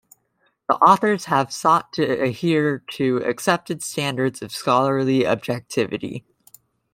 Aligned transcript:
The 0.67 0.77
authors 0.77 1.25
have 1.25 1.53
sought 1.53 1.93
to 1.93 2.21
adhere 2.23 2.79
to 2.93 3.17
accepted 3.17 3.83
standards 3.83 4.41
of 4.41 4.51
scholarly 4.51 5.27
objectivity. 5.27 6.25